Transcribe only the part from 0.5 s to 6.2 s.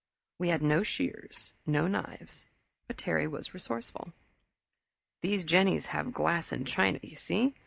no shears, no knives, but Terry was resourceful. "These Jennies have